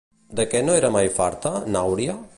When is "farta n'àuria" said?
1.19-2.17